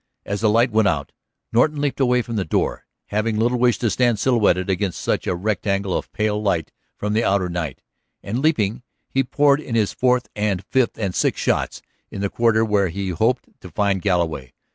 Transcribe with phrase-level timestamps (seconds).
[0.25, 1.11] As the light went out
[1.53, 5.95] Norton leaped away from the door, having little wish to stand silhouetted against the rectangle
[5.95, 7.83] of pale light from the outer night;
[8.23, 12.65] and, leaping, he poured in his fourth and fifth and sixth shots in the quarter
[12.65, 14.53] where he hoped to find Galloway.